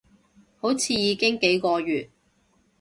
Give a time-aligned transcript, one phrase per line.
[0.59, 2.09] 好似已經幾個月